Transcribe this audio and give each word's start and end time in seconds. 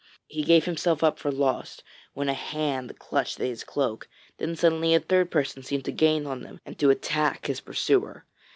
He 0.27 0.41
gave 0.41 0.65
himself 0.65 1.03
up 1.03 1.19
for 1.19 1.31
lost, 1.31 1.83
when 2.15 2.27
a 2.27 2.33
hand 2.33 2.97
clutched 2.97 3.39
at 3.39 3.45
his 3.45 3.63
cloak; 3.63 4.09
then 4.39 4.55
suddenly 4.55 4.95
a 4.95 4.99
third 4.99 5.29
person 5.29 5.61
seemed 5.61 5.85
to 5.85 5.91
gain 5.91 6.25
on 6.25 6.41
them, 6.41 6.59
and 6.65 6.75
to 6.79 6.89
attack 6.89 7.45
his 7.45 7.61
pursuer. 7.61 8.25